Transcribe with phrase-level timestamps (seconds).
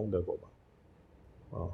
[0.00, 0.34] 功德果
[1.50, 1.68] 报，啊。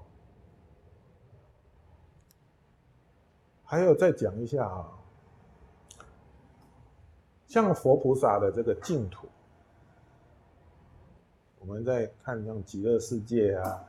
[3.62, 4.90] 还有再讲一下啊，
[7.46, 9.28] 像佛菩萨的这个净土，
[11.60, 13.84] 我们在看像极乐世界啊，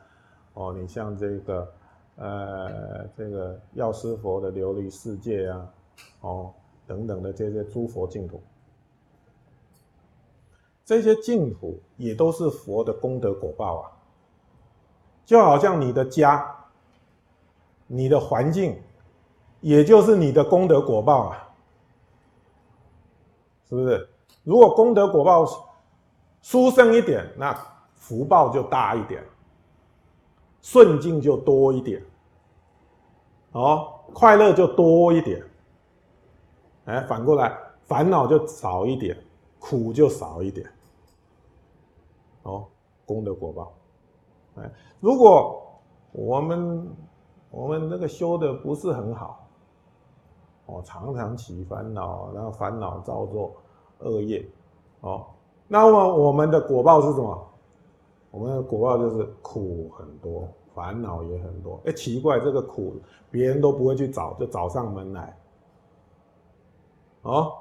[0.53, 1.73] 哦，你像这个
[2.15, 5.73] 呃这个药师佛的琉璃世界啊，
[6.21, 6.53] 哦
[6.85, 8.39] 等等的这些诸佛净土，
[10.85, 13.96] 这些净土也都是佛的功德果报啊，
[15.27, 16.55] 就好像你的家，
[17.85, 18.81] 你的环境。
[19.59, 21.49] 也就是你的功德果报啊，
[23.67, 24.07] 是不是？
[24.43, 25.43] 如果功德果报
[26.43, 27.53] 殊胜一点，那
[27.95, 29.21] 福报就大一点，
[30.61, 32.01] 顺境就多一点，
[33.53, 35.43] 哦，快乐就多一点。
[36.85, 39.17] 哎，反过来，烦恼就少一点，
[39.57, 40.71] 苦就少一点。
[42.43, 42.67] 哦，
[43.07, 43.73] 功德果报。
[44.59, 45.61] 哎，如果
[46.11, 46.87] 我们
[47.51, 49.43] 我们那个修的不是很好。
[50.69, 53.53] 哦，常常起烦恼，然后烦恼造作
[53.99, 54.45] 恶业，
[54.99, 55.25] 哦，
[55.65, 57.47] 那么我们的果报是什么？
[58.31, 61.79] 我们的果报就是苦很多，烦恼也很多。
[61.85, 62.95] 哎，奇怪，这个苦
[63.31, 65.37] 别人都不会去找，就找上门来。
[67.21, 67.53] 哦，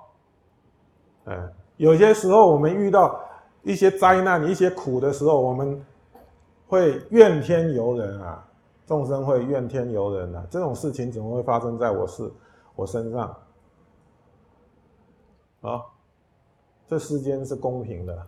[1.27, 3.20] 哎，有些时候我们遇到
[3.62, 5.81] 一些灾难、一些苦的时候，我们
[6.67, 8.48] 会怨天尤人啊，
[8.86, 12.31] 众生会怨天尤人啊，这种事情怎么会发生在我是？
[12.75, 13.34] 我身上，
[15.62, 15.81] 啊，
[16.87, 18.27] 这世间是公平的，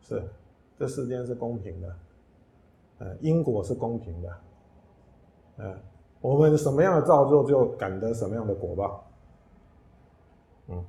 [0.00, 0.28] 是，
[0.76, 1.96] 这世间是公平的，
[2.98, 4.36] 呃，因果是公平的，
[5.58, 5.78] 呃，
[6.20, 9.06] 我们什么样的造作就感得什么样的果报，
[10.66, 10.84] 嗯，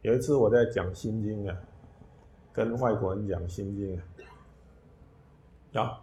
[0.00, 1.54] 有一次我在讲心经啊，
[2.54, 4.02] 跟外国人讲心经啊，
[5.74, 6.00] 啊，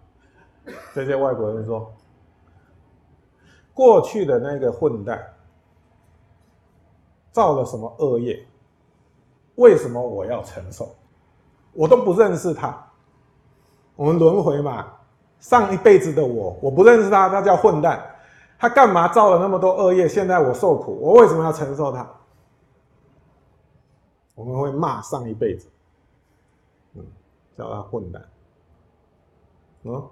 [0.94, 1.91] 这些外国人说。
[3.74, 5.24] 过去的那个混蛋
[7.31, 8.46] 造了什么恶业？
[9.56, 10.94] 为什么我要承受？
[11.72, 12.78] 我都不认识他。
[13.96, 14.91] 我们轮回嘛，
[15.40, 18.06] 上一辈子的我，我不认识他，他叫混蛋。
[18.57, 20.09] 他干嘛造了那么多恶业？
[20.09, 22.06] 现在我受苦，我为什么要承受他？
[24.36, 25.69] 我们会骂上一辈子，
[26.96, 27.06] 嗯，
[27.57, 28.22] 叫他混蛋。
[29.84, 30.10] 嗯，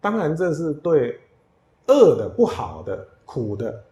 [0.00, 1.20] 当然这是对。
[1.86, 3.84] 恶的、不好的、苦的，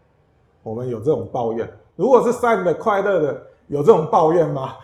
[0.62, 1.70] 我们有这种抱怨。
[1.94, 4.76] 如果是善的、快乐的，有这种抱怨吗？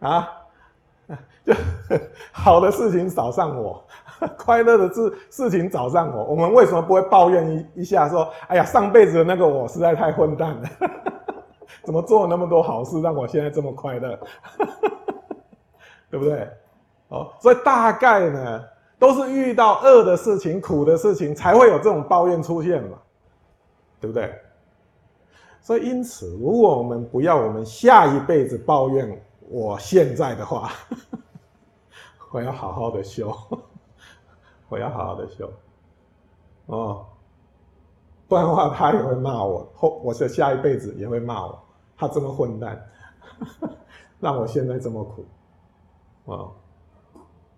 [0.00, 0.26] 啊，
[1.44, 1.52] 就
[2.32, 3.84] 好的事情找上我，
[4.38, 8.08] 快乐的事事情找上我，我们为什么不会抱怨一一下？
[8.08, 10.68] 说，哎呀，上辈子的那个我实在太混蛋了，
[11.84, 14.18] 怎么做了那么多好事，让我现在这么快乐？
[16.12, 16.48] 对不对？
[17.08, 18.64] 哦，所以大概呢。
[19.02, 22.96] 都是遇到恶的事情、苦的事情，才会有这种抱怨出现嘛，
[24.00, 24.32] 对不对？
[25.60, 30.70] 所以因此，如果我们不要我们下一辈子抱怨我现在的话，
[32.30, 33.36] 我要好好的修，
[34.70, 35.52] 我要好好的修，
[36.66, 37.04] 哦，
[38.28, 41.60] 不然的话他也会骂我，后我的下一辈子也会骂我，
[41.96, 42.88] 他这么混蛋，
[44.20, 45.24] 让我现在这么苦，
[46.26, 46.50] 啊，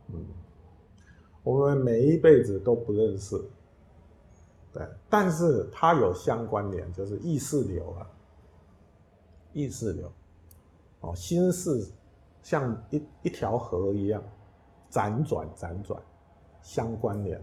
[0.09, 0.25] 嗯。
[1.43, 3.39] 我们每一辈子都不认识，
[4.73, 8.11] 对，但是它有相关联，就是意识流啊，
[9.53, 10.11] 意识流，
[11.01, 11.87] 哦，心事
[12.43, 14.23] 像一一条河一样，
[14.91, 16.01] 辗转辗转，
[16.63, 17.39] 相关联，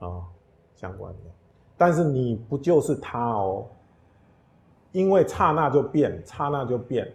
[0.00, 0.26] 啊，
[0.74, 1.32] 相关联，
[1.76, 3.64] 但是你不就是他哦？
[4.90, 7.14] 因为刹那就变，刹那就变，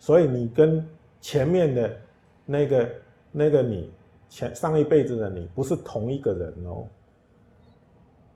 [0.00, 0.84] 所以你跟
[1.20, 1.96] 前面的
[2.44, 2.90] 那个
[3.30, 3.92] 那个你。
[4.30, 6.86] 前上一辈子的你不是同一个人哦，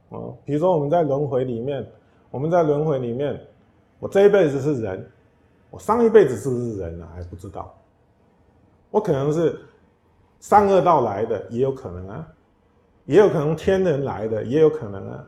[0.08, 1.86] 哦，比如说我们在轮回里面，
[2.30, 3.38] 我们在轮回里面，
[3.98, 5.06] 我这一辈子是人，
[5.68, 7.06] 我上一辈子是不是人呢？
[7.14, 7.78] 还不知道，
[8.90, 9.60] 我可能是
[10.40, 12.26] 三恶道来的，也有可能啊，
[13.04, 15.24] 也有可能天人来的，也有可能啊，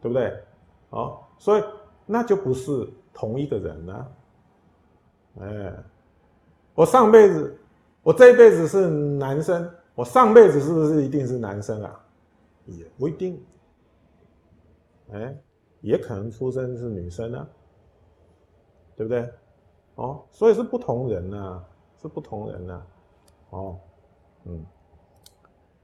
[0.00, 0.32] 对不对？
[0.90, 1.64] 哦，所以
[2.06, 4.12] 那就不是同一个人了，
[5.40, 5.72] 哎，
[6.78, 7.58] 我上辈子。
[8.04, 12.00] 我这一辈子是男生，我上辈子是不是一定是男生啊？
[12.66, 13.44] 也不一定，
[15.10, 15.36] 哎，
[15.80, 17.46] 也可能出生是女生啊，
[18.94, 19.28] 对不对？
[19.96, 21.60] 哦，所以是不同人呐，
[22.00, 22.82] 是不同人呐，
[23.50, 23.76] 哦，
[24.44, 24.64] 嗯，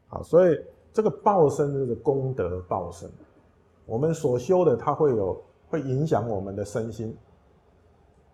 [0.06, 0.56] 好，所以
[0.93, 3.11] 这个报身就是功德报身，
[3.85, 7.14] 我们所修的它会有会影响我们的身心，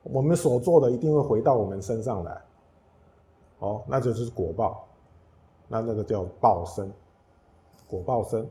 [0.02, 2.40] 我们所做的一定会回到我们身上来。
[3.60, 4.88] 哦，那就是果报，
[5.68, 6.92] 那那个叫报身，
[7.86, 8.46] 果报身。